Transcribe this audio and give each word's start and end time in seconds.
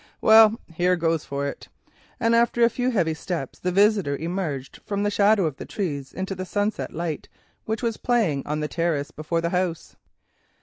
Well, 0.19 0.59
here 0.73 0.95
goes 0.95 1.25
for 1.25 1.45
it," 1.45 1.67
and 2.19 2.33
after 2.33 2.63
a 2.63 2.71
few 2.71 2.89
heavy 2.89 3.13
steps 3.13 3.59
his 3.61 3.71
visitor 3.71 4.17
emerged 4.17 4.77
from 4.83 5.03
the 5.03 5.11
shadow 5.11 5.45
of 5.45 5.57
the 5.57 5.65
trees 5.67 6.11
into 6.11 6.33
the 6.33 6.43
sunset 6.43 6.91
light 6.91 7.29
which 7.65 7.83
was 7.83 7.97
playing 7.97 8.41
on 8.47 8.61
the 8.61 8.67
terrace 8.67 9.11
before 9.11 9.41
the 9.41 9.51
house. 9.51 9.95